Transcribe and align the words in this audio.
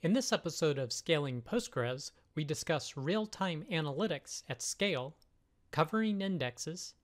In 0.00 0.12
this 0.12 0.32
episode 0.32 0.78
of 0.78 0.92
Scaling 0.92 1.42
Postgres, 1.42 2.12
we 2.36 2.44
discuss 2.44 2.96
real 2.96 3.26
time 3.26 3.64
analytics 3.68 4.44
at 4.48 4.62
scale, 4.62 5.16
covering 5.72 6.20
indexes, 6.20 6.94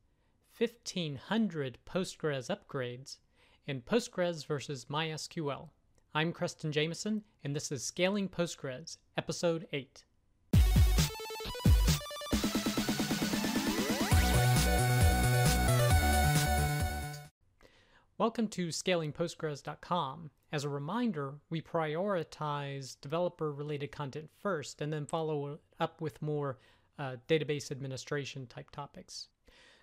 1500 0.57 1.79
Postgres 1.85 2.57
upgrades, 2.57 3.19
and 3.67 3.85
Postgres 3.85 4.47
versus 4.47 4.85
MySQL. 4.85 5.71
I'm 6.15 6.33
Creston 6.33 6.71
Jamison, 6.71 7.25
and 7.43 7.57
this 7.57 7.73
is 7.73 7.85
Scaling 7.85 8.29
Postgres, 8.29 8.99
Episode 9.17 9.67
8. 9.73 10.05
Welcome 18.25 18.49
to 18.49 18.69
scalingpostgres.com. 18.69 20.31
As 20.51 20.65
a 20.65 20.69
reminder, 20.71 21.35
we 21.51 21.61
prioritize 21.61 22.97
developer 23.03 23.53
related 23.53 23.93
content 23.93 24.31
first 24.41 24.81
and 24.81 24.91
then 24.91 25.05
follow 25.05 25.59
up 25.79 26.01
with 26.01 26.23
more 26.23 26.57
uh, 26.99 27.17
database 27.29 27.71
administration 27.71 28.47
type 28.47 28.71
topics. 28.71 29.29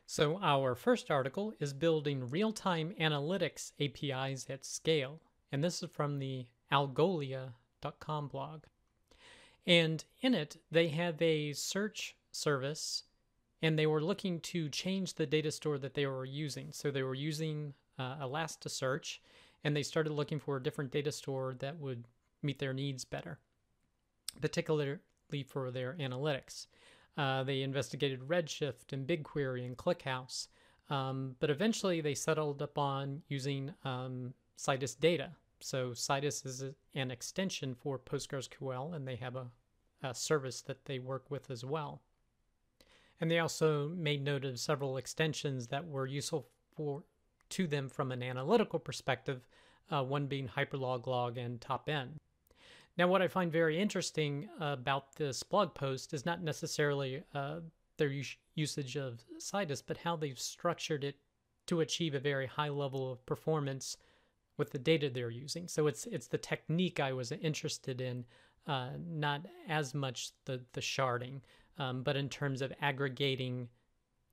So, 0.08 0.40
our 0.42 0.74
first 0.74 1.12
article 1.12 1.54
is 1.60 1.72
building 1.72 2.32
real 2.32 2.52
time 2.52 2.96
analytics 3.00 3.74
APIs 3.80 4.50
at 4.50 4.66
scale, 4.66 5.22
and 5.52 5.64
this 5.64 5.84
is 5.84 5.92
from 5.92 6.18
the 6.18 6.48
algolia.com 6.72 8.28
blog. 8.28 8.64
And 9.68 10.04
in 10.22 10.34
it, 10.34 10.58
they 10.72 10.88
have 10.88 11.22
a 11.22 11.54
search 11.54 12.16
service 12.32 13.04
and 13.62 13.78
they 13.78 13.86
were 13.86 14.04
looking 14.04 14.40
to 14.40 14.68
change 14.70 15.14
the 15.14 15.28
data 15.28 15.52
store 15.52 15.78
that 15.78 15.94
they 15.94 16.08
were 16.08 16.26
using. 16.26 16.72
So 16.72 16.90
they 16.90 17.04
were 17.04 17.14
using 17.14 17.76
uh, 18.02 18.26
Elasticsearch, 18.26 19.20
and 19.64 19.76
they 19.76 19.84
started 19.84 20.14
looking 20.14 20.40
for 20.40 20.58
a 20.58 20.64
different 20.64 20.92
data 20.92 21.12
store 21.12 21.56
that 21.60 21.80
would 21.80 22.06
meet 22.42 22.60
their 22.60 22.74
needs 22.74 23.06
better, 23.06 23.40
particularly 24.42 25.00
for 25.48 25.72
their 25.72 25.94
analytics. 26.00 26.68
Uh, 27.18 27.44
they 27.44 27.62
investigated 27.62 28.22
Redshift 28.22 28.94
and 28.94 29.08
BigQuery 29.08 29.66
and 29.66 29.78
ClickHouse, 29.78 30.48
um, 30.90 31.36
but 31.40 31.50
eventually 31.50 32.02
they 32.02 32.16
settled 32.16 32.62
upon 32.62 33.22
using 33.28 33.74
um, 33.86 34.34
Citus 34.58 34.96
Data. 34.96 35.32
So 35.60 35.92
Citus 35.94 36.46
is 36.46 36.64
an 36.96 37.12
extension 37.12 37.76
for 37.76 38.00
PostgreSQL, 38.00 38.96
and 38.96 39.08
they 39.08 39.18
have 39.18 39.36
a, 39.36 39.48
a 40.02 40.16
service 40.16 40.62
that 40.62 40.86
they 40.86 41.00
work 41.00 41.30
with 41.30 41.52
as 41.52 41.64
well. 41.64 42.02
And 43.20 43.30
they 43.30 43.38
also 43.38 43.90
made 43.90 44.24
note 44.24 44.46
of 44.46 44.60
several 44.60 44.98
extensions 44.98 45.68
that 45.68 45.88
were 45.88 46.08
useful 46.08 46.48
for 46.76 47.04
to 47.52 47.68
them 47.68 47.90
from 47.90 48.12
an 48.12 48.24
analytical 48.24 48.80
perspective, 48.80 49.48
uh, 49.92 50.04
one 50.04 50.28
being 50.28 50.48
Hyperloglog 50.48 51.38
and 51.38 51.62
Top-N. 51.62 52.18
Now, 52.98 53.08
what 53.08 53.22
I 53.22 53.28
find 53.28 53.52
very 53.52 53.80
interesting 53.80 54.50
about 54.60 55.16
this 55.16 55.44
blog 55.44 55.74
post 55.74 56.14
is 56.14 56.26
not 56.26 56.44
necessarily 56.44 57.24
uh, 57.34 57.62
their 57.98 58.10
us- 58.10 58.36
usage 58.56 58.98
of 58.98 59.22
Citus, 59.40 59.82
but 59.82 59.98
how 59.98 60.16
they've 60.16 60.40
structured 60.40 61.04
it 61.04 61.16
to 61.68 61.80
achieve 61.80 62.16
a 62.16 62.20
very 62.20 62.48
high 62.48 62.70
level 62.70 63.12
of 63.12 63.26
performance 63.26 63.98
with 64.58 64.72
the 64.72 64.80
data 64.80 65.10
they're 65.10 65.30
using. 65.30 65.68
So 65.68 65.88
it's 65.88 66.06
it's 66.08 66.28
the 66.28 66.38
technique 66.38 67.00
I 67.00 67.14
was 67.14 67.32
interested 67.32 68.02
in, 68.02 68.26
uh, 68.68 68.90
not 69.08 69.46
as 69.68 69.94
much 69.94 70.32
the 70.46 70.62
the 70.74 70.82
sharding, 70.82 71.42
um, 71.78 72.04
but 72.04 72.18
in 72.18 72.30
terms 72.30 72.62
of 72.62 72.74
aggregating 72.82 73.70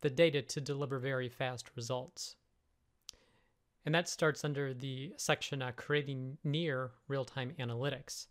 the 0.00 0.10
data 0.10 0.42
to 0.42 0.60
deliver 0.60 0.98
very 0.98 1.28
fast 1.28 1.70
results. 1.76 2.36
And 3.88 3.94
that 3.94 4.06
starts 4.06 4.44
under 4.44 4.74
the 4.74 5.14
section 5.16 5.62
uh, 5.62 5.72
Creating 5.74 6.36
Near 6.44 6.90
Real 7.08 7.24
Time 7.24 7.54
Analytics. 7.58 8.26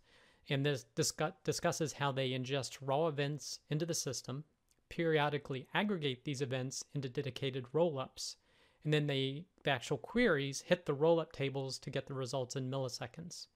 And 0.48 0.64
this 0.64 0.84
discuss- 0.94 1.32
discusses 1.42 1.94
how 1.94 2.12
they 2.12 2.30
ingest 2.30 2.78
raw 2.80 3.08
events 3.08 3.58
into 3.68 3.84
the 3.84 3.92
system, 3.92 4.44
periodically 4.88 5.66
aggregate 5.74 6.24
these 6.24 6.42
events 6.42 6.84
into 6.94 7.08
dedicated 7.08 7.66
roll 7.72 7.98
ups, 7.98 8.36
and 8.84 8.94
then 8.94 9.08
they, 9.08 9.46
the 9.64 9.72
actual 9.72 9.98
queries 9.98 10.60
hit 10.60 10.86
the 10.86 10.94
roll 10.94 11.18
up 11.18 11.32
tables 11.32 11.80
to 11.80 11.90
get 11.90 12.06
the 12.06 12.14
results 12.14 12.54
in 12.54 12.70
milliseconds. 12.70 13.48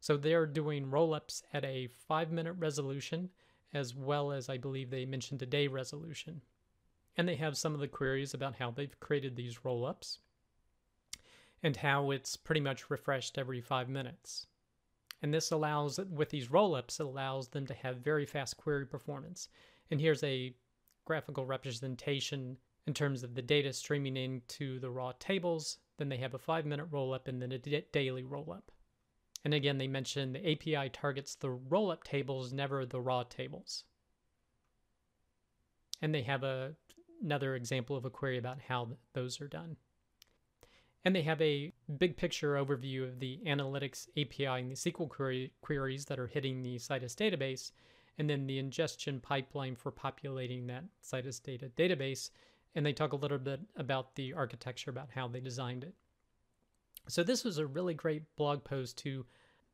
So 0.00 0.16
they're 0.16 0.46
doing 0.46 0.90
roll 0.90 1.14
ups 1.14 1.44
at 1.52 1.64
a 1.64 1.90
five 2.08 2.32
minute 2.32 2.54
resolution, 2.54 3.30
as 3.72 3.94
well 3.94 4.32
as 4.32 4.48
I 4.48 4.56
believe 4.56 4.90
they 4.90 5.06
mentioned 5.06 5.42
a 5.42 5.46
day 5.46 5.68
resolution. 5.68 6.40
And 7.16 7.28
they 7.28 7.36
have 7.36 7.56
some 7.56 7.72
of 7.72 7.78
the 7.78 7.86
queries 7.86 8.34
about 8.34 8.56
how 8.56 8.72
they've 8.72 8.98
created 8.98 9.36
these 9.36 9.64
roll 9.64 9.86
ups 9.86 10.18
and 11.62 11.76
how 11.76 12.10
it's 12.10 12.36
pretty 12.36 12.60
much 12.60 12.90
refreshed 12.90 13.38
every 13.38 13.60
five 13.60 13.88
minutes. 13.88 14.46
And 15.22 15.34
this 15.34 15.50
allows, 15.50 15.98
with 15.98 16.30
these 16.30 16.48
rollups, 16.48 16.98
it 16.98 17.06
allows 17.06 17.48
them 17.48 17.66
to 17.66 17.74
have 17.74 17.98
very 17.98 18.24
fast 18.24 18.56
query 18.56 18.86
performance. 18.86 19.48
And 19.90 20.00
here's 20.00 20.22
a 20.22 20.54
graphical 21.04 21.44
representation 21.44 22.56
in 22.86 22.94
terms 22.94 23.22
of 23.22 23.34
the 23.34 23.42
data 23.42 23.72
streaming 23.72 24.16
into 24.16 24.78
the 24.80 24.90
raw 24.90 25.12
tables. 25.18 25.78
Then 25.98 26.08
they 26.08 26.16
have 26.16 26.34
a 26.34 26.38
five 26.38 26.64
minute 26.64 26.90
rollup 26.90 27.28
and 27.28 27.42
then 27.42 27.52
a 27.52 27.58
daily 27.58 28.22
rollup. 28.22 28.62
And 29.44 29.54
again, 29.54 29.78
they 29.78 29.88
mentioned 29.88 30.34
the 30.34 30.52
API 30.52 30.90
targets 30.90 31.34
the 31.34 31.48
rollup 31.48 32.04
tables, 32.04 32.52
never 32.52 32.84
the 32.86 33.00
raw 33.00 33.24
tables. 33.24 33.84
And 36.02 36.14
they 36.14 36.22
have 36.22 36.42
a, 36.42 36.74
another 37.22 37.54
example 37.54 37.96
of 37.96 38.04
a 38.04 38.10
query 38.10 38.38
about 38.38 38.58
how 38.68 38.88
those 39.12 39.40
are 39.40 39.48
done. 39.48 39.76
And 41.04 41.16
they 41.16 41.22
have 41.22 41.40
a 41.40 41.72
big 41.98 42.16
picture 42.16 42.54
overview 42.54 43.04
of 43.04 43.20
the 43.20 43.40
analytics 43.46 44.08
API 44.18 44.60
and 44.60 44.70
the 44.70 44.76
SQL 44.76 45.08
query, 45.08 45.52
queries 45.62 46.04
that 46.06 46.18
are 46.18 46.26
hitting 46.26 46.62
the 46.62 46.76
Citus 46.78 47.14
database, 47.14 47.72
and 48.18 48.28
then 48.28 48.46
the 48.46 48.58
ingestion 48.58 49.18
pipeline 49.18 49.76
for 49.76 49.90
populating 49.90 50.66
that 50.66 50.84
Citus 51.02 51.42
data 51.42 51.70
database. 51.76 52.30
And 52.74 52.84
they 52.84 52.92
talk 52.92 53.14
a 53.14 53.16
little 53.16 53.38
bit 53.38 53.60
about 53.76 54.14
the 54.14 54.34
architecture, 54.34 54.90
about 54.90 55.08
how 55.14 55.26
they 55.26 55.40
designed 55.40 55.84
it. 55.84 55.94
So, 57.08 57.22
this 57.22 57.44
was 57.44 57.58
a 57.58 57.66
really 57.66 57.94
great 57.94 58.22
blog 58.36 58.62
post 58.62 58.98
to 58.98 59.24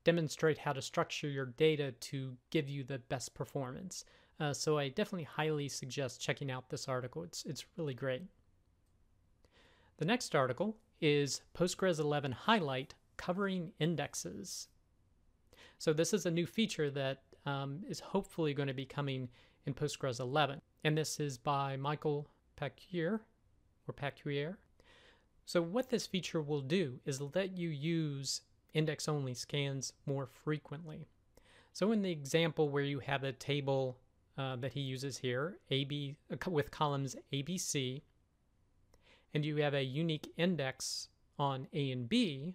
demonstrate 0.04 0.58
how 0.58 0.72
to 0.72 0.80
structure 0.80 1.28
your 1.28 1.46
data 1.46 1.90
to 1.90 2.36
give 2.50 2.68
you 2.68 2.84
the 2.84 3.00
best 3.00 3.34
performance. 3.34 4.04
Uh, 4.38 4.52
so, 4.52 4.78
I 4.78 4.88
definitely 4.88 5.24
highly 5.24 5.68
suggest 5.68 6.20
checking 6.20 6.50
out 6.50 6.70
this 6.70 6.88
article. 6.88 7.24
It's, 7.24 7.44
it's 7.44 7.66
really 7.76 7.94
great. 7.94 8.22
The 9.98 10.04
next 10.04 10.34
article 10.34 10.76
is 11.00 11.42
Postgres 11.56 11.98
11 11.98 12.32
Highlight 12.32 12.94
covering 13.16 13.72
indexes. 13.78 14.68
So 15.78 15.92
this 15.92 16.12
is 16.12 16.26
a 16.26 16.30
new 16.30 16.46
feature 16.46 16.90
that 16.90 17.22
um, 17.44 17.80
is 17.88 18.00
hopefully 18.00 18.54
going 18.54 18.68
to 18.68 18.74
be 18.74 18.86
coming 18.86 19.28
in 19.66 19.74
Postgres 19.74 20.20
11. 20.20 20.60
And 20.84 20.96
this 20.96 21.20
is 21.20 21.38
by 21.38 21.76
Michael 21.76 22.28
Paquier 22.56 23.20
or 23.86 23.94
Paquier. 23.94 24.56
So 25.44 25.62
what 25.62 25.90
this 25.90 26.06
feature 26.06 26.42
will 26.42 26.60
do 26.60 26.98
is 27.04 27.20
let 27.20 27.56
you 27.56 27.68
use 27.68 28.42
index-only 28.74 29.34
scans 29.34 29.92
more 30.04 30.26
frequently. 30.26 31.06
So 31.72 31.92
in 31.92 32.02
the 32.02 32.10
example 32.10 32.68
where 32.68 32.82
you 32.82 33.00
have 33.00 33.22
a 33.22 33.32
table 33.32 33.98
uh, 34.36 34.56
that 34.56 34.72
he 34.72 34.80
uses 34.80 35.18
here, 35.18 35.58
AB 35.70 36.16
uh, 36.32 36.50
with 36.50 36.70
columns 36.70 37.16
ABC 37.32 38.02
and 39.34 39.44
you 39.44 39.56
have 39.56 39.74
a 39.74 39.84
unique 39.84 40.32
index 40.36 41.08
on 41.38 41.68
A 41.72 41.90
and 41.90 42.08
B, 42.08 42.54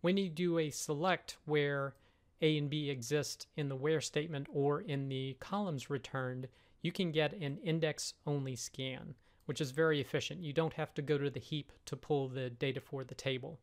when 0.00 0.16
you 0.16 0.28
do 0.28 0.58
a 0.58 0.70
select 0.70 1.36
where 1.44 1.94
A 2.40 2.56
and 2.56 2.70
B 2.70 2.90
exist 2.90 3.46
in 3.56 3.68
the 3.68 3.76
where 3.76 4.00
statement 4.00 4.46
or 4.52 4.80
in 4.80 5.08
the 5.08 5.36
columns 5.40 5.90
returned, 5.90 6.48
you 6.82 6.92
can 6.92 7.10
get 7.10 7.32
an 7.32 7.58
index 7.58 8.14
only 8.26 8.54
scan, 8.54 9.14
which 9.46 9.60
is 9.60 9.72
very 9.72 10.00
efficient. 10.00 10.42
You 10.42 10.52
don't 10.52 10.74
have 10.74 10.94
to 10.94 11.02
go 11.02 11.18
to 11.18 11.30
the 11.30 11.40
heap 11.40 11.72
to 11.86 11.96
pull 11.96 12.28
the 12.28 12.50
data 12.50 12.80
for 12.80 13.02
the 13.02 13.14
table 13.14 13.58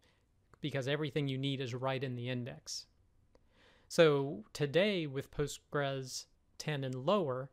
because 0.60 0.88
everything 0.88 1.28
you 1.28 1.38
need 1.38 1.62
is 1.62 1.74
right 1.74 2.04
in 2.04 2.16
the 2.16 2.30
index. 2.30 2.88
So 3.88 4.44
today 4.52 5.08
with 5.08 5.32
Postgres 5.32 6.26
10 6.58 6.84
and 6.84 6.96
lower, 6.96 7.50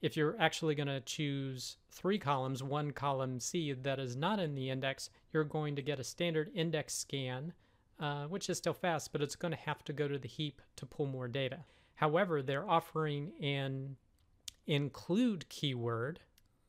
if 0.00 0.16
you're 0.16 0.36
actually 0.38 0.74
going 0.74 0.88
to 0.88 1.00
choose 1.00 1.76
three 1.90 2.18
columns, 2.18 2.62
one 2.62 2.90
column 2.90 3.38
C 3.38 3.72
that 3.72 3.98
is 3.98 4.16
not 4.16 4.38
in 4.38 4.54
the 4.54 4.70
index, 4.70 5.10
you're 5.32 5.44
going 5.44 5.76
to 5.76 5.82
get 5.82 6.00
a 6.00 6.04
standard 6.04 6.50
index 6.54 6.94
scan, 6.94 7.52
uh, 7.98 8.24
which 8.24 8.48
is 8.48 8.58
still 8.58 8.72
fast, 8.72 9.12
but 9.12 9.20
it's 9.20 9.36
going 9.36 9.52
to 9.52 9.58
have 9.58 9.84
to 9.84 9.92
go 9.92 10.08
to 10.08 10.18
the 10.18 10.28
heap 10.28 10.62
to 10.76 10.86
pull 10.86 11.06
more 11.06 11.28
data. 11.28 11.64
However, 11.96 12.42
they're 12.42 12.68
offering 12.68 13.32
an 13.42 13.96
include 14.66 15.48
keyword. 15.50 16.20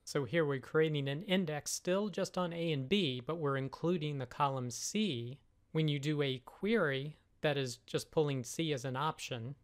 So 0.03 0.25
here 0.25 0.43
we're 0.43 0.59
creating 0.59 1.07
an 1.07 1.21
index 1.23 1.71
still 1.71 2.09
just 2.09 2.37
on 2.37 2.51
A 2.51 2.73
and 2.73 2.89
B, 2.89 3.21
but 3.25 3.37
we're 3.37 3.55
including 3.55 4.17
the 4.17 4.25
column 4.25 4.71
C. 4.71 5.39
When 5.71 5.87
you 5.87 5.99
do 5.99 6.21
a 6.21 6.41
query 6.43 7.15
that 7.39 7.57
is 7.57 7.77
just 7.85 8.11
pulling 8.11 8.43
C 8.43 8.73
as 8.73 8.83
an 8.83 8.97
option, 8.97 9.55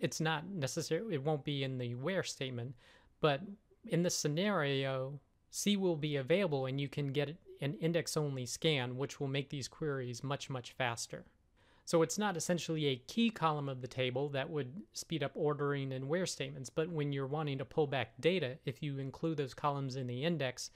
it's 0.00 0.20
not 0.20 0.48
necessarily 0.48 1.14
it 1.14 1.24
won't 1.24 1.44
be 1.44 1.62
in 1.62 1.78
the 1.78 1.94
where 1.94 2.22
statement 2.22 2.74
but 3.20 3.40
in 3.84 4.02
this 4.02 4.16
scenario 4.16 5.18
c 5.50 5.76
will 5.76 5.96
be 5.96 6.16
available 6.16 6.66
and 6.66 6.80
you 6.80 6.88
can 6.88 7.12
get 7.12 7.36
an 7.60 7.74
index 7.80 8.16
only 8.16 8.46
scan 8.46 8.96
which 8.96 9.20
will 9.20 9.28
make 9.28 9.50
these 9.50 9.68
queries 9.68 10.24
much 10.24 10.50
much 10.50 10.72
faster 10.72 11.24
So 11.90 12.02
it's 12.02 12.18
not 12.18 12.36
essentially 12.36 12.86
a 12.86 13.02
key 13.08 13.30
column 13.30 13.68
of 13.68 13.80
the 13.80 13.88
table 13.88 14.28
that 14.28 14.48
would 14.48 14.72
speed 14.92 15.24
up 15.24 15.32
ordering 15.34 15.92
and 15.92 16.08
where 16.08 16.24
statements, 16.24 16.70
but 16.70 16.88
when 16.88 17.12
you're 17.12 17.26
wanting 17.26 17.58
to 17.58 17.64
pull 17.64 17.88
back 17.88 18.12
data, 18.20 18.58
if 18.64 18.80
you 18.80 18.98
include 18.98 19.38
those 19.38 19.54
columns 19.54 19.96
in 19.96 20.06
the 20.06 20.22
index, 20.24 20.70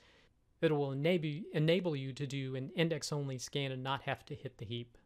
it 0.61 0.73
will 0.73 0.91
enable, 0.91 1.43
enable 1.53 1.95
you 1.95 2.13
to 2.15 2.27
do 2.27 2.57
an 2.57 2.71
index 2.75 3.13
only 3.13 3.39
scan 3.39 3.71
and 3.71 3.85
not 3.85 4.03
have 4.03 4.25
to 4.27 4.35
hit 4.35 4.59
the 4.59 4.65
heap. 4.65 4.99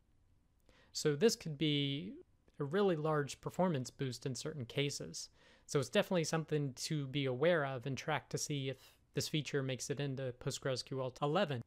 So 0.95 1.15
this 1.15 1.37
could 1.37 1.59
be 1.59 2.15
a 2.59 2.65
really 2.65 2.97
large 2.97 3.41
performance 3.41 3.91
boost 3.91 4.27
in 4.27 4.35
certain 4.35 4.65
cases. 4.65 5.29
So 5.67 5.79
it's 5.79 5.89
definitely 5.89 6.25
something 6.25 6.73
to 6.75 7.07
be 7.07 7.27
aware 7.27 7.65
of 7.67 7.87
and 7.87 7.97
track 7.97 8.29
to 8.31 8.39
see 8.39 8.69
if 8.69 8.95
this 9.15 9.29
feature 9.29 9.63
makes 9.63 9.91
it 9.91 10.01
into 10.01 10.35
PostgreSQL 10.41 11.13
11. 11.23 11.63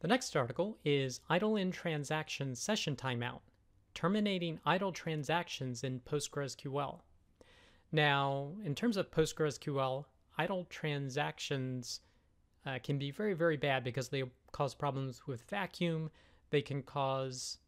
The 0.00 0.08
next 0.08 0.34
article 0.36 0.78
is 0.84 1.20
Idle 1.28 1.56
in 1.56 1.70
Transaction 1.70 2.54
Session 2.54 2.96
Timeout, 2.96 3.40
terminating 3.94 4.60
idle 4.64 4.92
transactions 4.92 5.84
in 5.84 6.00
PostgreSQL. 6.00 7.00
Now, 7.92 8.52
in 8.64 8.74
terms 8.74 8.96
of 8.96 9.10
PostgreSQL, 9.10 10.04
idle 10.38 10.66
transactions 10.70 12.00
uh, 12.64 12.78
can 12.82 12.98
be 12.98 13.10
very, 13.10 13.34
very 13.34 13.56
bad 13.56 13.84
because 13.84 14.08
they 14.08 14.22
cause 14.52 14.74
problems 14.74 15.26
with 15.26 15.42
vacuum. 15.50 16.10
They 16.50 16.62
can 16.62 16.82
cause 16.82 17.58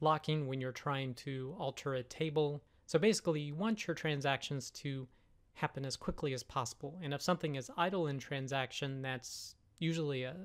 locking 0.00 0.46
when 0.46 0.60
you're 0.60 0.72
trying 0.72 1.14
to 1.14 1.54
alter 1.58 1.94
a 1.94 2.02
table. 2.02 2.62
So 2.86 2.98
basically, 2.98 3.40
you 3.40 3.54
want 3.54 3.86
your 3.86 3.94
transactions 3.94 4.70
to 4.72 5.06
happen 5.54 5.84
as 5.84 5.96
quickly 5.96 6.32
as 6.32 6.42
possible. 6.42 6.98
And 7.02 7.12
if 7.12 7.22
something 7.22 7.56
is 7.56 7.70
idle 7.76 8.06
in 8.06 8.18
transaction, 8.18 9.02
that's 9.02 9.54
usually 9.78 10.24
a 10.24 10.36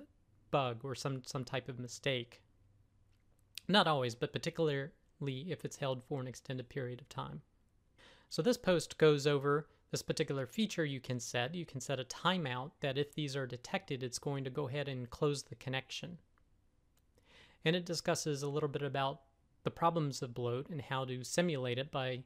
bug 0.52 0.82
or 0.84 0.96
some, 0.96 1.22
some 1.26 1.44
type 1.44 1.70
of 1.70 1.80
mistake. 1.80 2.42
Not 3.68 3.88
always, 3.88 4.14
but 4.14 4.34
particularly 4.34 4.92
if 5.22 5.66
it's 5.66 5.78
held 5.78 6.04
for 6.04 6.22
an 6.22 6.28
extended 6.28 6.70
period 6.70 7.02
of 7.02 7.10
time. 7.10 7.42
So 8.30 8.42
this 8.42 8.58
post 8.58 8.98
goes 8.98 9.26
over 9.26 9.68
this 9.92 10.02
particular 10.02 10.46
feature 10.46 10.84
you 10.84 11.00
can 11.00 11.20
set. 11.20 11.56
You 11.56 11.66
can 11.66 11.80
set 11.80 12.00
a 12.00 12.04
timeout 12.04 12.72
that 12.82 12.98
if 12.98 13.14
these 13.14 13.36
are 13.36 13.48
detected, 13.48 14.04
it's 14.04 14.20
going 14.20 14.44
to 14.44 14.50
go 14.50 14.68
ahead 14.68 14.90
and 14.90 15.10
close 15.10 15.44
the 15.44 15.56
connection. 15.56 16.18
And 17.64 17.76
it 17.76 17.86
discusses 17.86 18.44
a 18.44 18.50
little 18.50 18.70
bit 18.70 18.82
about 18.82 19.22
the 19.66 19.72
problems 19.72 20.22
of 20.22 20.34
bloat 20.34 20.70
and 20.70 20.82
how 20.82 21.04
to 21.04 21.26
simulate 21.26 21.78
it 21.78 21.92
by 21.92 22.24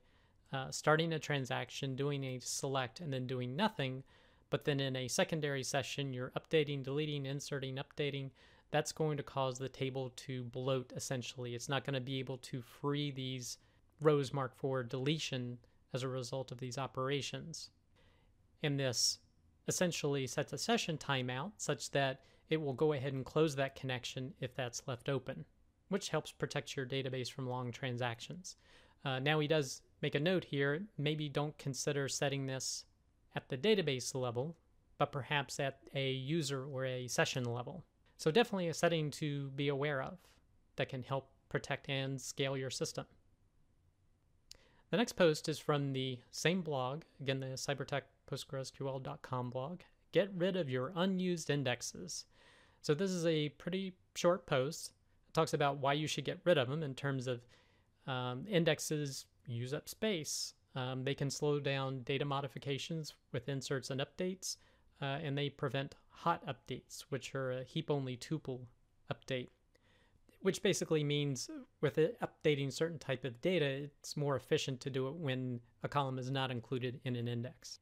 uh, 0.53 0.69
starting 0.69 1.13
a 1.13 1.19
transaction, 1.19 1.95
doing 1.95 2.23
a 2.23 2.39
select, 2.39 2.99
and 2.99 3.11
then 3.11 3.25
doing 3.25 3.55
nothing 3.55 4.03
but 4.49 4.65
then 4.65 4.79
in 4.79 4.95
a 4.95 5.07
secondary 5.07 5.63
session, 5.63 6.13
you're 6.13 6.31
updating, 6.31 6.83
deleting, 6.83 7.25
inserting, 7.25 7.77
updating. 7.77 8.31
That's 8.71 8.91
going 8.91 9.17
to 9.17 9.23
cause 9.23 9.57
the 9.57 9.69
table 9.69 10.11
to 10.27 10.43
bloat 10.43 10.91
essentially. 10.95 11.55
It's 11.55 11.69
not 11.69 11.85
going 11.85 11.93
to 11.93 12.01
be 12.01 12.19
able 12.19 12.37
to 12.37 12.61
free 12.61 13.11
these 13.11 13.57
rows 14.01 14.33
marked 14.33 14.57
for 14.57 14.83
deletion 14.83 15.59
as 15.93 16.03
a 16.03 16.07
result 16.07 16.51
of 16.51 16.59
these 16.59 16.77
operations. 16.77 17.69
And 18.63 18.79
this 18.79 19.19
essentially 19.67 20.25
sets 20.27 20.53
a 20.53 20.57
session 20.57 20.97
timeout 20.97 21.51
such 21.57 21.91
that 21.91 22.21
it 22.49 22.61
will 22.61 22.73
go 22.73 22.93
ahead 22.93 23.13
and 23.13 23.25
close 23.25 23.55
that 23.55 23.75
connection 23.75 24.33
if 24.39 24.55
that's 24.55 24.87
left 24.87 25.09
open, 25.09 25.45
which 25.89 26.09
helps 26.09 26.31
protect 26.31 26.75
your 26.75 26.85
database 26.85 27.31
from 27.31 27.49
long 27.49 27.71
transactions. 27.71 28.55
Uh, 29.03 29.19
now 29.19 29.39
he 29.39 29.47
does 29.47 29.81
make 30.01 30.15
a 30.15 30.19
note 30.19 30.45
here, 30.45 30.83
maybe 30.97 31.29
don't 31.29 31.57
consider 31.57 32.07
setting 32.07 32.45
this 32.45 32.85
at 33.35 33.49
the 33.49 33.57
database 33.57 34.15
level, 34.15 34.57
but 34.97 35.11
perhaps 35.11 35.59
at 35.59 35.79
a 35.93 36.11
user 36.11 36.65
or 36.65 36.85
a 36.85 37.07
session 37.07 37.43
level. 37.43 37.83
So 38.17 38.31
definitely 38.31 38.67
a 38.67 38.73
setting 38.73 39.11
to 39.11 39.49
be 39.49 39.69
aware 39.69 40.01
of 40.01 40.17
that 40.75 40.89
can 40.89 41.03
help 41.03 41.29
protect 41.47 41.89
and 41.89 42.19
scale 42.19 42.57
your 42.57 42.69
system. 42.69 43.05
The 44.91 44.97
next 44.97 45.13
post 45.13 45.47
is 45.47 45.59
from 45.59 45.93
the 45.93 46.19
same 46.31 46.61
blog, 46.61 47.03
again, 47.21 47.39
the 47.39 47.47
cybertecpostgresql.com 47.47 49.49
blog. 49.51 49.81
Get 50.11 50.31
rid 50.35 50.55
of 50.55 50.69
your 50.69 50.91
unused 50.95 51.49
indexes. 51.49 52.25
So 52.81 52.95
this 52.95 53.11
is 53.11 53.25
a 53.25 53.49
pretty 53.49 53.93
short 54.15 54.47
post. 54.47 54.93
Talks 55.33 55.53
about 55.53 55.77
why 55.77 55.93
you 55.93 56.07
should 56.07 56.25
get 56.25 56.39
rid 56.43 56.57
of 56.57 56.69
them 56.69 56.83
in 56.83 56.95
terms 56.95 57.27
of 57.27 57.41
um, 58.07 58.45
indexes 58.49 59.25
use 59.45 59.73
up 59.73 59.89
space, 59.89 60.53
um, 60.75 61.03
they 61.03 61.15
can 61.15 61.29
slow 61.29 61.59
down 61.59 62.01
data 62.03 62.25
modifications 62.25 63.13
with 63.31 63.49
inserts 63.49 63.89
and 63.89 64.01
updates, 64.01 64.57
uh, 65.01 65.05
and 65.05 65.37
they 65.37 65.49
prevent 65.49 65.95
hot 66.09 66.45
updates, 66.45 67.05
which 67.09 67.33
are 67.33 67.51
a 67.51 67.63
heap 67.63 67.89
only 67.89 68.15
tuple 68.15 68.61
update, 69.11 69.49
which 70.41 70.61
basically 70.61 71.03
means 71.03 71.49
with 71.81 71.97
it 71.97 72.17
updating 72.21 72.71
certain 72.71 72.99
type 72.99 73.25
of 73.25 73.41
data, 73.41 73.89
it's 73.99 74.15
more 74.15 74.35
efficient 74.35 74.79
to 74.81 74.89
do 74.89 75.07
it 75.07 75.15
when 75.15 75.59
a 75.83 75.89
column 75.89 76.19
is 76.19 76.29
not 76.29 76.51
included 76.51 76.99
in 77.03 77.15
an 77.15 77.27
index. 77.27 77.79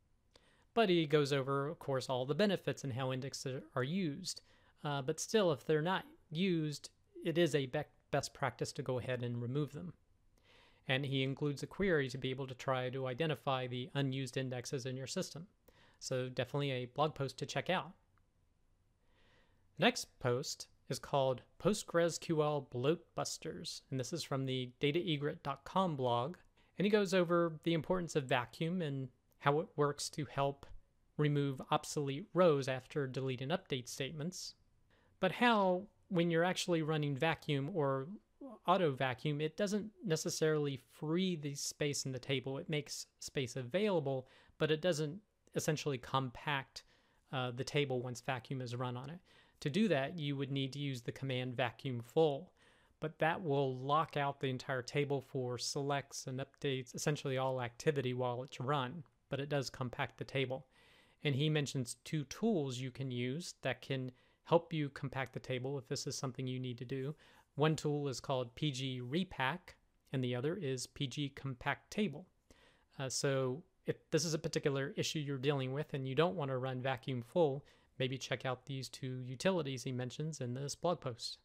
But 0.73 0.89
he 0.89 1.07
goes 1.07 1.33
over, 1.33 1.67
of 1.67 1.79
course, 1.79 2.07
all 2.07 2.25
the 2.25 2.35
benefits 2.35 2.83
and 2.83 2.93
how 2.93 3.11
indexes 3.11 3.63
are 3.75 3.83
used. 3.83 4.41
Uh, 4.83 5.01
but 5.01 5.19
still, 5.19 5.51
if 5.51 5.65
they're 5.65 5.81
not 5.81 6.05
used, 6.29 6.89
it 7.27 7.37
is 7.37 7.53
a 7.53 7.65
be- 7.67 7.81
best 8.11 8.33
practice 8.33 8.71
to 8.71 8.81
go 8.81 8.99
ahead 8.99 9.23
and 9.23 9.41
remove 9.41 9.73
them 9.73 9.93
and 10.87 11.05
he 11.05 11.23
includes 11.23 11.61
a 11.61 11.67
query 11.67 12.07
to 12.09 12.17
be 12.17 12.29
able 12.29 12.47
to 12.47 12.55
try 12.55 12.89
to 12.89 13.07
identify 13.07 13.67
the 13.67 13.89
unused 13.93 14.37
indexes 14.37 14.85
in 14.85 14.95
your 14.95 15.07
system. 15.07 15.47
So 15.99 16.29
definitely 16.29 16.71
a 16.71 16.85
blog 16.85 17.13
post 17.13 17.37
to 17.39 17.45
check 17.45 17.69
out. 17.69 17.91
Next 19.77 20.17
post 20.19 20.67
is 20.89 20.99
called 20.99 21.41
PostgreSQL 21.61 22.69
Bloat 22.69 23.03
Busters, 23.15 23.81
and 23.91 23.99
this 23.99 24.13
is 24.13 24.23
from 24.23 24.45
the 24.45 24.71
dataegret.com 24.79 25.95
blog. 25.95 26.37
And 26.77 26.85
he 26.85 26.89
goes 26.89 27.13
over 27.13 27.59
the 27.63 27.73
importance 27.73 28.15
of 28.15 28.23
vacuum 28.25 28.81
and 28.81 29.09
how 29.39 29.59
it 29.59 29.67
works 29.75 30.09
to 30.11 30.25
help 30.25 30.65
remove 31.17 31.61
obsolete 31.71 32.27
rows 32.33 32.67
after 32.67 33.07
delete 33.07 33.41
and 33.41 33.51
update 33.51 33.87
statements, 33.87 34.53
but 35.19 35.33
how, 35.33 35.83
when 36.09 36.31
you're 36.31 36.43
actually 36.43 36.81
running 36.81 37.15
vacuum 37.15 37.69
or 37.73 38.07
auto 38.65 38.91
vacuum, 38.91 39.41
it 39.41 39.57
doesn't 39.57 39.89
necessarily 40.05 40.79
free 40.99 41.35
the 41.35 41.55
space 41.55 42.05
in 42.05 42.11
the 42.11 42.19
table. 42.19 42.57
It 42.57 42.69
makes 42.69 43.07
space 43.19 43.55
available, 43.55 44.27
but 44.57 44.71
it 44.71 44.81
doesn't 44.81 45.19
essentially 45.55 45.97
compact 45.97 46.83
uh, 47.31 47.51
the 47.51 47.63
table 47.63 48.01
once 48.01 48.21
vacuum 48.21 48.61
is 48.61 48.75
run 48.75 48.95
on 48.95 49.09
it. 49.09 49.19
To 49.61 49.69
do 49.69 49.87
that, 49.87 50.17
you 50.17 50.35
would 50.35 50.51
need 50.51 50.73
to 50.73 50.79
use 50.79 51.01
the 51.01 51.11
command 51.11 51.55
vacuum 51.55 52.01
full, 52.01 52.51
but 52.99 53.17
that 53.19 53.41
will 53.41 53.77
lock 53.77 54.15
out 54.15 54.39
the 54.39 54.49
entire 54.49 54.81
table 54.81 55.21
for 55.21 55.57
selects 55.57 56.27
and 56.27 56.39
updates, 56.39 56.95
essentially 56.95 57.37
all 57.37 57.61
activity 57.61 58.13
while 58.13 58.43
it's 58.43 58.59
run, 58.59 59.03
but 59.29 59.39
it 59.39 59.49
does 59.49 59.69
compact 59.69 60.17
the 60.17 60.23
table. 60.23 60.67
And 61.23 61.35
he 61.35 61.49
mentions 61.49 61.97
two 62.03 62.23
tools 62.25 62.77
you 62.77 62.91
can 62.91 63.09
use 63.09 63.55
that 63.63 63.81
can 63.81 64.11
help 64.47 64.71
you 64.71 64.87
compact 64.89 65.33
the 65.33 65.39
table 65.39 65.77
if 65.77 65.87
this 65.89 66.07
is 66.07 66.17
something 66.17 66.47
you 66.47 66.59
need 66.59 66.77
to 66.77 66.85
do. 66.85 67.13
One 67.55 67.75
tool 67.75 68.07
is 68.07 68.21
called 68.21 68.55
PG 68.55 69.01
Repack, 69.01 69.75
and 70.13 70.23
the 70.23 70.35
other 70.35 70.55
is 70.55 70.87
PG 70.87 71.33
Compact 71.35 71.91
Table. 71.91 72.25
Uh, 72.97 73.09
so 73.09 73.61
if 73.85 74.09
this 74.09 74.23
is 74.23 74.33
a 74.33 74.39
particular 74.39 74.93
issue 74.95 75.19
you're 75.19 75.37
dealing 75.37 75.73
with 75.73 75.93
and 75.93 76.07
you 76.07 76.15
don't 76.15 76.35
want 76.35 76.49
to 76.49 76.57
run 76.57 76.81
vacuum 76.81 77.21
full, 77.21 77.65
maybe 77.99 78.17
check 78.17 78.45
out 78.45 78.65
these 78.65 78.87
two 78.87 79.21
utilities 79.25 79.83
he 79.83 79.91
mentions 79.91 80.39
in 80.39 80.53
this 80.53 80.75
blog 80.75 81.01
post. 81.01 81.39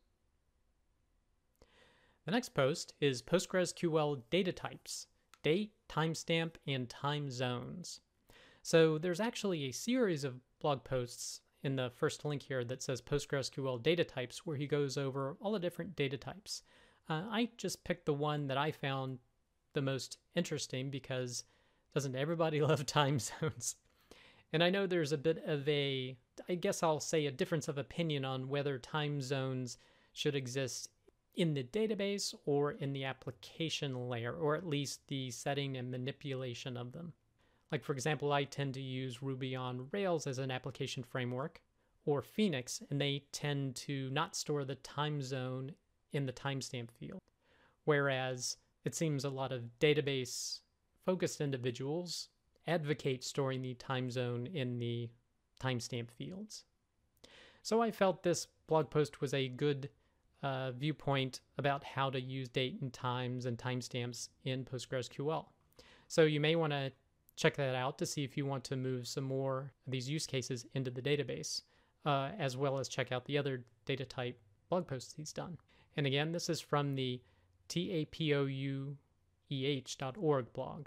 The 2.25 2.30
next 2.30 2.50
post 2.50 2.94
is 3.00 3.21
PostgreSQL 3.21 4.23
data 4.30 4.52
types, 4.52 5.09
date, 5.42 5.73
timestamp, 5.88 6.52
and 6.68 6.88
time 6.88 7.30
zones. 7.32 8.00
So 8.62 8.97
there's 8.97 9.18
actually 9.18 9.64
a 9.64 9.73
series 9.73 10.23
of 10.23 10.40
blog 10.61 10.85
posts 10.85 11.40
in 11.62 11.76
the 11.76 11.90
first 11.97 12.25
link 12.25 12.42
here 12.42 12.64
that 12.64 12.83
says 12.83 13.00
PostgreSQL 13.00 13.83
data 13.83 14.04
types, 14.04 14.45
where 14.45 14.57
he 14.57 14.66
goes 14.66 14.97
over 14.97 15.37
all 15.40 15.52
the 15.52 15.59
different 15.59 15.97
data 15.97 16.16
types. 16.16 16.62
Uh, 17.09 17.23
I 17.31 17.50
just 17.57 17.85
picked 17.85 18.07
the 18.07 18.14
one 18.14 18.49
that 18.49 18.57
I 18.57 18.73
found 18.73 19.19
the 19.75 19.83
most 19.83 20.19
interesting 20.35 20.90
because 20.90 21.45
doesn't 21.95 22.16
everybody 22.16 22.61
love 22.62 22.87
time 22.87 23.19
zones? 23.19 23.76
And 24.52 24.62
I 24.62 24.71
know 24.71 24.87
there's 24.87 25.12
a 25.12 25.19
bit 25.19 25.42
of 25.47 25.66
a, 25.69 26.16
I 26.49 26.57
guess 26.57 26.83
I'll 26.83 27.00
say, 27.00 27.26
a 27.26 27.31
difference 27.31 27.69
of 27.69 27.78
opinion 27.78 28.25
on 28.25 28.49
whether 28.49 28.78
time 28.78 29.23
zones 29.23 29.78
should 30.12 30.35
exist 30.35 30.88
in 31.35 31.54
the 31.54 31.64
database 31.64 32.35
or 32.45 32.73
in 32.73 32.92
the 32.92 33.04
application 33.04 34.09
layer, 34.09 34.35
or 34.35 34.54
at 34.54 34.66
least 34.66 35.09
the 35.09 35.31
setting 35.31 35.76
and 35.76 35.90
manipulation 35.90 36.76
of 36.76 36.92
them. 36.92 37.14
Like 37.73 37.83
for 37.83 37.93
example, 37.93 38.33
I 38.33 38.45
tend 38.45 38.75
to 38.75 38.83
use 38.83 39.23
Ruby 39.23 39.57
on 39.57 39.88
Rails 39.91 40.26
as 40.26 40.38
an 40.38 40.50
application 40.50 41.02
framework 41.02 41.62
or 42.05 42.21
Phoenix, 42.21 42.83
and 42.91 43.00
they 43.00 43.25
tend 43.33 43.76
to 43.76 44.11
not 44.11 44.37
store 44.37 44.64
the 44.64 44.75
time 44.76 45.23
zone 45.23 45.73
in 46.12 46.26
the 46.26 46.33
timestamp 46.33 46.91
field. 46.91 47.21
Whereas 47.85 48.59
it 48.85 48.95
seems 48.95 49.25
a 49.25 49.31
lot 49.31 49.52
of 49.52 49.62
database 49.81 50.61
focused 51.07 51.41
individuals 51.41 52.29
advocate 52.67 53.25
storing 53.25 53.62
the 53.62 53.75
time 53.75 54.11
zone 54.11 54.47
in 54.47 54.79
the 54.79 55.09
timestamp 55.61 56.11
fields. 56.11 56.64
So 57.62 57.81
I 57.81 57.91
felt 57.91 58.23
this 58.23 58.49
blog 58.67 58.91
post 58.91 59.21
was 59.21 59.33
a 59.33 59.49
good 59.49 59.88
uh, 60.43 60.73
viewpoint 60.73 61.41
about 61.59 61.85
how 61.85 62.11
to 62.11 62.21
use 62.21 62.49
date 62.49 62.81
and 62.83 62.93
times 62.93 63.47
and 63.47 63.57
timestamps 63.57 64.29
in 64.45 64.64
PostgreSQL. 64.64 65.47
So 66.09 66.23
you 66.25 66.41
may 66.41 66.57
want 66.57 66.73
to 66.73 66.93
check 67.42 67.56
that 67.56 67.75
out 67.75 67.99
to 67.99 68.06
see 68.06 68.22
if 68.22 68.37
you 68.37 68.46
want 68.46 68.62
to 68.62 68.76
move 68.76 69.08
some 69.08 69.25
more 69.25 69.72
of 69.84 69.90
these 69.90 70.08
use 70.08 70.28
cases 70.28 70.64
into 70.75 70.92
the 70.92 71.02
database, 71.02 71.62
uh, 72.06 72.28
as 72.38 72.56
well 72.56 72.78
as 72.78 72.88
check 72.88 73.11
out 73.11 73.25
the 73.25 73.37
other 73.37 73.64
data 73.84 74.04
type 74.04 74.38
blog 74.68 74.87
posts 74.87 75.14
he's 75.16 75.32
done. 75.32 75.58
And 75.96 76.06
again, 76.06 76.30
this 76.30 76.49
is 76.49 76.61
from 76.61 76.94
the 76.94 77.20
tapoueh.org 77.68 78.96
blog. 80.52 80.87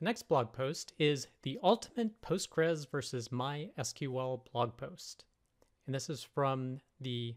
The 0.00 0.04
next 0.04 0.28
blog 0.28 0.52
post 0.52 0.92
is 0.98 1.28
the 1.42 1.58
ultimate 1.62 2.20
Postgres 2.20 2.86
versus 2.90 3.28
MySQL 3.28 4.40
blog 4.52 4.76
post. 4.76 5.24
And 5.86 5.94
this 5.94 6.10
is 6.10 6.22
from 6.22 6.80
the 7.00 7.36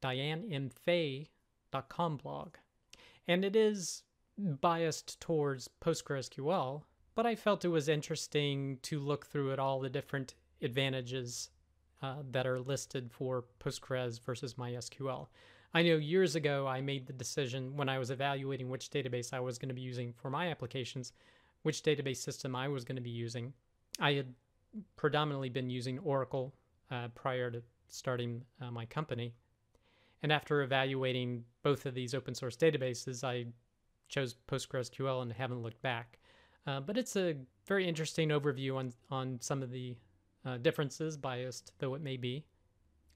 dianemfay.com 0.00 2.16
blog. 2.18 2.54
And 3.26 3.44
it 3.44 3.56
is 3.56 4.04
biased 4.38 5.20
towards 5.20 5.68
PostgreSQL, 5.80 6.82
but 7.14 7.26
I 7.26 7.34
felt 7.34 7.64
it 7.64 7.68
was 7.68 7.88
interesting 7.88 8.78
to 8.82 9.00
look 9.00 9.26
through 9.26 9.52
at 9.52 9.58
all 9.58 9.80
the 9.80 9.90
different 9.90 10.34
advantages 10.62 11.50
uh, 12.02 12.16
that 12.30 12.46
are 12.46 12.60
listed 12.60 13.10
for 13.10 13.44
Postgres 13.60 14.20
versus 14.20 14.54
MySQL. 14.54 15.26
I 15.74 15.82
know 15.82 15.96
years 15.96 16.36
ago 16.36 16.66
I 16.66 16.80
made 16.80 17.06
the 17.06 17.12
decision 17.12 17.76
when 17.76 17.88
I 17.88 17.98
was 17.98 18.10
evaluating 18.10 18.70
which 18.70 18.90
database 18.90 19.34
I 19.34 19.40
was 19.40 19.58
going 19.58 19.68
to 19.68 19.74
be 19.74 19.80
using 19.80 20.12
for 20.12 20.30
my 20.30 20.48
applications, 20.50 21.12
which 21.62 21.82
database 21.82 22.18
system 22.18 22.54
I 22.54 22.68
was 22.68 22.84
going 22.84 22.96
to 22.96 23.02
be 23.02 23.10
using. 23.10 23.52
I 23.98 24.12
had 24.12 24.34
predominantly 24.96 25.48
been 25.48 25.70
using 25.70 25.98
Oracle 25.98 26.54
uh, 26.90 27.08
prior 27.14 27.50
to 27.50 27.62
starting 27.88 28.44
uh, 28.60 28.70
my 28.70 28.86
company. 28.86 29.34
And 30.22 30.32
after 30.32 30.62
evaluating 30.62 31.44
both 31.62 31.86
of 31.86 31.94
these 31.94 32.14
open 32.14 32.34
source 32.34 32.56
databases, 32.56 33.24
I 33.24 33.46
chose 34.08 34.36
PostgreSQL 34.48 35.22
and 35.22 35.32
haven't 35.32 35.62
looked 35.62 35.82
back. 35.82 36.18
Uh, 36.66 36.80
but 36.80 36.98
it's 36.98 37.16
a 37.16 37.36
very 37.66 37.86
interesting 37.88 38.30
overview 38.30 38.76
on, 38.76 38.92
on 39.10 39.38
some 39.40 39.62
of 39.62 39.70
the 39.70 39.96
uh, 40.44 40.56
differences, 40.58 41.16
biased 41.16 41.72
though 41.78 41.94
it 41.94 42.02
may 42.02 42.16
be, 42.16 42.44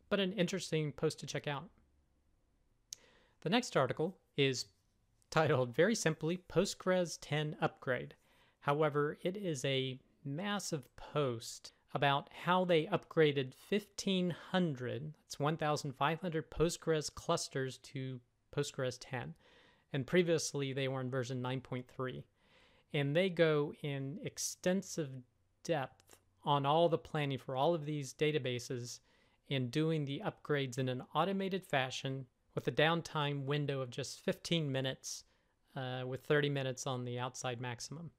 but 0.08 0.20
an 0.20 0.32
interesting 0.32 0.92
post 0.92 1.20
to 1.20 1.26
check 1.26 1.46
out. 1.46 1.68
The 3.42 3.50
next 3.50 3.76
article 3.76 4.16
is 4.37 4.66
titled 5.30 5.75
very 5.75 5.94
simply 5.94 6.38
Postgres 6.49 7.18
10 7.20 7.56
Upgrade. 7.61 8.14
However, 8.61 9.18
it 9.22 9.37
is 9.37 9.64
a 9.64 9.99
massive 10.25 10.94
post 10.96 11.72
about 11.94 12.30
how 12.44 12.64
they 12.64 12.87
upgraded 12.87 13.52
1500, 13.68 15.14
that's 15.25 15.38
1500 15.38 16.50
Postgres 16.50 17.14
clusters 17.14 17.78
to 17.78 18.20
Postgres 18.54 18.99
10. 19.00 19.34
And 19.92 20.06
previously 20.06 20.72
they 20.72 20.88
were 20.88 21.00
in 21.00 21.11
version 21.11 21.42
9.3. 21.42 22.22
And 22.94 23.16
they 23.16 23.28
go 23.28 23.72
in 23.82 24.18
extensive 24.25 25.11
depth 25.64 26.16
on 26.44 26.66
all 26.66 26.88
the 26.88 26.99
planning 26.99 27.38
for 27.38 27.56
all 27.56 27.75
of 27.75 27.84
these 27.84 28.14
databases 28.14 29.00
and 29.50 29.70
doing 29.70 30.04
the 30.04 30.22
upgrades 30.25 30.78
in 30.78 30.88
an 30.88 31.02
automated 31.14 31.64
fashion 31.64 32.26
with 32.54 32.66
a 32.68 32.72
downtime 32.72 33.44
window 33.44 33.80
of 33.80 33.90
just 33.90 34.20
15 34.20 34.70
minutes 34.70 35.25
uh, 35.76 36.02
with 36.06 36.22
30 36.25 36.50
minutes 36.50 36.87
on 36.87 37.04
the 37.04 37.18
outside 37.18 37.61
maximum. 37.61 38.11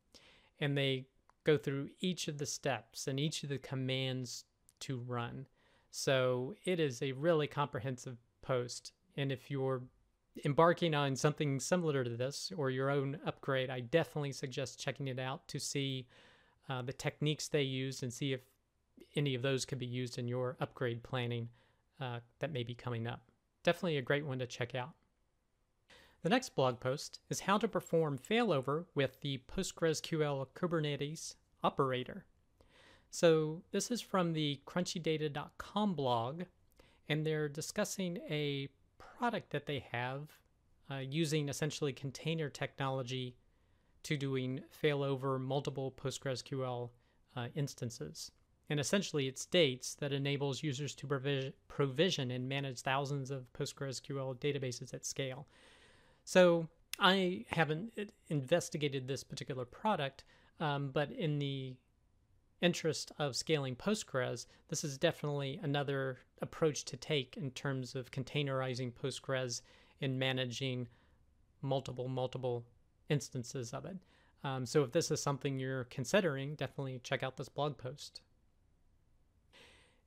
And 0.60 0.78
they 0.78 1.08
go 1.44 1.58
through 1.58 1.90
each 2.00 2.28
of 2.28 2.38
the 2.38 2.46
steps 2.46 3.08
and 3.08 3.20
each 3.20 3.44
of 3.44 3.50
the 3.50 3.58
commands 3.58 4.46
to 4.82 4.98
run. 4.98 5.46
So 5.92 6.56
it 6.66 6.80
is 6.80 7.02
a 7.02 7.12
really 7.12 7.48
comprehensive 7.48 8.18
post. 8.42 8.94
And 9.16 9.32
if 9.32 9.52
you're 9.52 9.84
embarking 10.46 10.96
on 10.96 11.16
something 11.16 11.60
similar 11.60 12.04
to 12.04 12.10
this 12.10 12.52
or 12.56 12.70
your 12.70 12.90
own 12.90 13.20
upgrade, 13.26 13.70
I 13.70 13.82
definitely 13.82 14.32
suggest 14.32 14.80
checking 14.80 15.08
it 15.08 15.20
out 15.20 15.48
to 15.50 15.60
see 15.60 16.08
uh, 16.70 16.82
the 16.82 16.94
techniques 16.94 17.48
they 17.48 17.62
use 17.62 18.04
and 18.04 18.12
see 18.12 18.34
if 18.34 18.42
any 19.16 19.36
of 19.36 19.42
those 19.42 19.66
could 19.66 19.80
be 19.80 19.86
used 19.86 20.18
in 20.18 20.28
your 20.28 20.58
upgrade 20.60 21.04
planning 21.04 21.50
uh, 22.02 22.20
that 22.40 22.52
may 22.52 22.64
be 22.64 22.74
coming 22.74 23.08
up. 23.08 23.22
Definitely 23.64 23.98
a 23.98 24.02
great 24.02 24.26
one 24.26 24.40
to 24.40 24.48
check 24.48 24.76
out. 24.76 24.92
The 26.24 26.30
next 26.30 26.56
blog 26.56 26.80
post 26.80 27.20
is 27.30 27.42
how 27.42 27.58
to 27.58 27.68
perform 27.68 28.18
failover 28.18 28.86
with 28.96 29.20
the 29.22 29.42
PostgreSQL 29.54 30.48
Kubernetes 30.56 31.36
operator. 31.64 32.26
So 33.12 33.62
this 33.72 33.92
is 33.92 34.02
from 34.02 34.34
the 34.34 34.60
crunchydata.com 34.66 35.94
blog, 35.94 36.44
and 37.10 37.26
they're 37.26 37.50
discussing 37.50 38.18
a 38.30 38.70
product 39.18 39.52
that 39.52 39.66
they 39.66 39.86
have 39.92 40.28
uh, 40.92 40.98
using 40.98 41.50
essentially 41.50 41.94
container 41.94 42.50
technology 42.50 43.36
to 44.04 44.18
doing 44.18 44.62
failover 44.84 45.40
multiple 45.40 45.94
PostgreSQL 46.02 46.90
uh, 47.36 47.48
instances. 47.56 48.32
And 48.70 48.80
essentially, 48.80 49.28
it's 49.28 49.46
dates 49.46 49.96
that 49.96 50.14
enables 50.14 50.64
users 50.64 50.96
to 50.96 51.08
provision, 51.08 51.54
provision 51.68 52.32
and 52.32 52.48
manage 52.48 52.82
thousands 52.82 53.32
of 53.32 53.52
PostgreSQL 53.54 54.38
databases 54.38 54.94
at 54.94 55.06
scale. 55.06 55.48
So 56.24 56.68
I 57.00 57.46
haven't 57.50 57.94
uh, 58.00 58.04
investigated 58.30 59.08
this 59.08 59.24
particular 59.24 59.66
product, 59.66 60.24
um, 60.60 60.92
but 60.94 61.12
in 61.12 61.40
the 61.40 61.76
interest 62.64 63.12
of 63.20 63.36
scaling 63.36 63.76
Postgres, 63.76 64.48
this 64.70 64.84
is 64.84 64.98
definitely 64.98 65.60
another 65.62 66.20
approach 66.42 66.86
to 66.86 66.98
take 66.98 67.36
in 67.38 67.52
terms 67.52 67.94
of 67.94 68.10
containerizing 68.10 68.94
Postgres 68.94 69.62
and 70.02 70.18
managing 70.18 70.88
multiple, 71.62 72.08
multiple 72.08 72.66
instances 73.10 73.74
of 73.74 73.86
it. 73.86 73.98
Um, 74.44 74.66
so 74.66 74.84
if 74.84 74.92
this 74.92 75.12
is 75.12 75.22
something 75.22 75.60
you're 75.60 75.86
considering, 75.86 76.56
definitely 76.56 77.00
check 77.04 77.22
out 77.22 77.38
this 77.38 77.50
blog 77.50 77.78
post. 77.78 78.22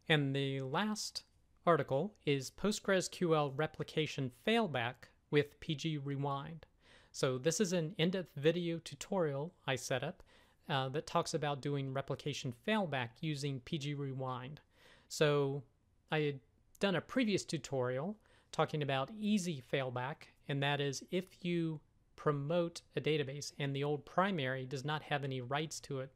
And 0.08 0.34
the 0.34 0.62
last 0.62 1.24
article 1.66 2.14
is 2.24 2.50
PostgreSQL 2.50 3.52
replication 3.56 4.30
failback 4.46 4.94
with 5.30 5.58
PG 5.60 5.98
Rewind. 5.98 6.64
So 7.12 7.38
this 7.38 7.60
is 7.60 7.72
an 7.72 7.94
in-depth 7.98 8.34
video 8.36 8.78
tutorial 8.78 9.52
I 9.66 9.76
set 9.76 10.04
up 10.04 10.22
uh, 10.68 10.88
that 10.90 11.06
talks 11.06 11.34
about 11.34 11.60
doing 11.60 11.92
replication 11.92 12.52
failback 12.66 13.10
using 13.20 13.60
PG 13.60 13.94
Rewind. 13.94 14.60
So 15.08 15.62
I 16.10 16.20
had 16.20 16.40
done 16.80 16.96
a 16.96 17.00
previous 17.00 17.44
tutorial 17.44 18.16
talking 18.52 18.82
about 18.82 19.10
easy 19.18 19.62
failback, 19.72 20.28
and 20.48 20.62
that 20.62 20.80
is 20.80 21.02
if 21.10 21.44
you 21.44 21.80
promote 22.16 22.80
a 22.96 23.00
database 23.00 23.52
and 23.58 23.74
the 23.74 23.84
old 23.84 24.04
primary 24.04 24.64
does 24.64 24.84
not 24.84 25.02
have 25.02 25.22
any 25.24 25.40
writes 25.40 25.78
to 25.80 26.00
it 26.00 26.10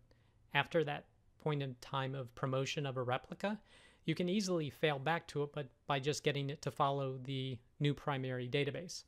after 0.54 0.82
that 0.82 1.04
point 1.42 1.62
in 1.62 1.76
time 1.80 2.14
of 2.14 2.34
promotion 2.34 2.86
of 2.86 2.96
a 2.96 3.02
replica, 3.02 3.58
you 4.04 4.14
can 4.14 4.28
easily 4.28 4.70
fail 4.70 4.98
back 4.98 5.26
to 5.28 5.42
it 5.42 5.50
but 5.52 5.68
by 5.86 6.00
just 6.00 6.24
getting 6.24 6.50
it 6.50 6.62
to 6.62 6.70
follow 6.70 7.18
the 7.24 7.58
new 7.78 7.94
primary 7.94 8.48
database. 8.48 9.04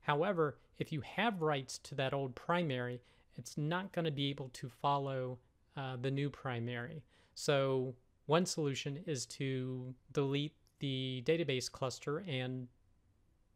However, 0.00 0.58
if 0.78 0.92
you 0.92 1.00
have 1.02 1.42
writes 1.42 1.78
to 1.78 1.94
that 1.94 2.14
old 2.14 2.34
primary, 2.34 3.00
it's 3.36 3.56
not 3.56 3.92
going 3.92 4.04
to 4.04 4.10
be 4.10 4.30
able 4.30 4.50
to 4.54 4.68
follow 4.68 5.38
uh, 5.76 5.96
the 6.00 6.10
new 6.10 6.28
primary. 6.30 7.02
So 7.34 7.94
one 8.26 8.46
solution 8.46 8.98
is 9.06 9.26
to 9.26 9.94
delete 10.12 10.54
the 10.78 11.22
database 11.26 11.70
cluster 11.70 12.24
and 12.28 12.68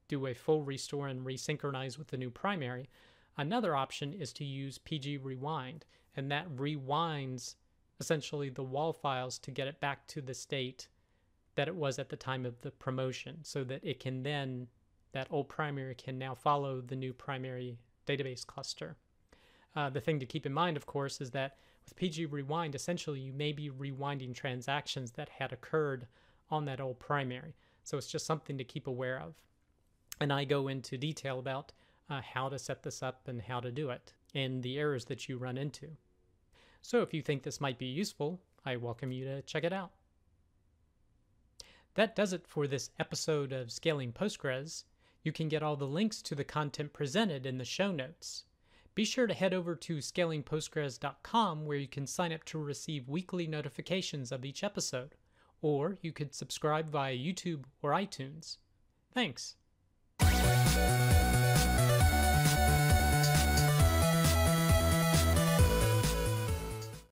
do 0.08 0.26
a 0.26 0.34
full 0.34 0.62
restore 0.62 1.08
and 1.08 1.26
resynchronize 1.26 1.98
with 1.98 2.08
the 2.08 2.16
new 2.16 2.30
primary. 2.30 2.88
Another 3.36 3.76
option 3.76 4.12
is 4.12 4.32
to 4.34 4.44
use 4.44 4.78
PG 4.78 5.18
Rewind, 5.18 5.84
and 6.14 6.30
that 6.30 6.48
rewinds 6.56 7.56
essentially 8.00 8.48
the 8.48 8.62
WAL 8.62 8.92
files 8.92 9.38
to 9.40 9.50
get 9.50 9.68
it 9.68 9.80
back 9.80 10.06
to 10.06 10.20
the 10.20 10.34
state 10.34 10.88
that 11.54 11.68
it 11.68 11.74
was 11.74 11.98
at 11.98 12.08
the 12.08 12.16
time 12.16 12.46
of 12.46 12.60
the 12.60 12.70
promotion 12.70 13.38
so 13.42 13.64
that 13.64 13.82
it 13.82 13.98
can 13.98 14.22
then, 14.22 14.68
that 15.12 15.26
old 15.30 15.48
primary 15.48 15.94
can 15.94 16.18
now 16.18 16.34
follow 16.34 16.80
the 16.80 16.96
new 16.96 17.12
primary 17.12 17.78
database 18.06 18.46
cluster. 18.46 18.96
Uh, 19.76 19.90
the 19.90 20.00
thing 20.00 20.18
to 20.18 20.26
keep 20.26 20.46
in 20.46 20.54
mind, 20.54 20.76
of 20.76 20.86
course, 20.86 21.20
is 21.20 21.30
that 21.32 21.58
with 21.84 21.94
PG 21.94 22.26
Rewind, 22.26 22.74
essentially 22.74 23.20
you 23.20 23.34
may 23.34 23.52
be 23.52 23.70
rewinding 23.70 24.34
transactions 24.34 25.12
that 25.12 25.28
had 25.28 25.52
occurred 25.52 26.06
on 26.50 26.64
that 26.64 26.80
old 26.80 26.98
primary. 26.98 27.54
So 27.84 27.98
it's 27.98 28.08
just 28.08 28.26
something 28.26 28.56
to 28.56 28.64
keep 28.64 28.86
aware 28.86 29.20
of. 29.20 29.34
And 30.18 30.32
I 30.32 30.44
go 30.44 30.68
into 30.68 30.96
detail 30.96 31.38
about 31.38 31.72
uh, 32.08 32.22
how 32.22 32.48
to 32.48 32.58
set 32.58 32.82
this 32.82 33.02
up 33.02 33.28
and 33.28 33.42
how 33.42 33.60
to 33.60 33.70
do 33.70 33.90
it 33.90 34.14
and 34.34 34.62
the 34.62 34.78
errors 34.78 35.04
that 35.04 35.28
you 35.28 35.36
run 35.36 35.58
into. 35.58 35.88
So 36.80 37.02
if 37.02 37.12
you 37.12 37.20
think 37.20 37.42
this 37.42 37.60
might 37.60 37.78
be 37.78 37.86
useful, 37.86 38.40
I 38.64 38.76
welcome 38.76 39.12
you 39.12 39.24
to 39.26 39.42
check 39.42 39.64
it 39.64 39.72
out. 39.72 39.92
That 41.94 42.16
does 42.16 42.32
it 42.32 42.46
for 42.46 42.66
this 42.66 42.90
episode 42.98 43.52
of 43.52 43.70
Scaling 43.70 44.12
Postgres. 44.12 44.84
You 45.22 45.32
can 45.32 45.48
get 45.48 45.62
all 45.62 45.76
the 45.76 45.86
links 45.86 46.22
to 46.22 46.34
the 46.34 46.44
content 46.44 46.92
presented 46.92 47.44
in 47.44 47.58
the 47.58 47.64
show 47.64 47.92
notes. 47.92 48.44
Be 48.96 49.04
sure 49.04 49.26
to 49.26 49.34
head 49.34 49.52
over 49.52 49.76
to 49.76 49.98
scalingpostgres.com 49.98 51.66
where 51.66 51.76
you 51.76 51.86
can 51.86 52.06
sign 52.06 52.32
up 52.32 52.42
to 52.44 52.58
receive 52.58 53.10
weekly 53.10 53.46
notifications 53.46 54.32
of 54.32 54.42
each 54.42 54.64
episode, 54.64 55.14
or 55.60 55.98
you 56.00 56.12
could 56.12 56.34
subscribe 56.34 56.90
via 56.90 57.14
YouTube 57.14 57.64
or 57.82 57.90
iTunes. 57.90 58.56
Thanks. 59.12 59.56